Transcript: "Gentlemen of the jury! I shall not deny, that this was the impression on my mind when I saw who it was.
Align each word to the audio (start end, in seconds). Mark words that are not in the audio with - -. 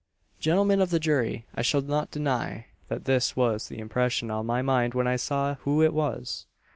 "Gentlemen 0.39 0.81
of 0.81 0.89
the 0.89 0.99
jury! 0.99 1.45
I 1.53 1.61
shall 1.61 1.81
not 1.81 2.09
deny, 2.09 2.65
that 2.87 3.05
this 3.05 3.35
was 3.35 3.67
the 3.67 3.77
impression 3.77 4.31
on 4.31 4.47
my 4.47 4.63
mind 4.63 4.95
when 4.95 5.05
I 5.05 5.15
saw 5.15 5.57
who 5.61 5.83
it 5.83 5.93
was. 5.93 6.47